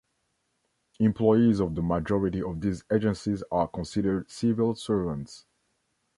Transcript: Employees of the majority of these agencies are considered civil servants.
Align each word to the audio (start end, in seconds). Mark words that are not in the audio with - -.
Employees 0.99 1.59
of 1.59 1.75
the 1.75 1.83
majority 1.83 2.41
of 2.41 2.59
these 2.59 2.83
agencies 2.91 3.43
are 3.51 3.67
considered 3.67 4.31
civil 4.31 4.73
servants. 4.73 5.45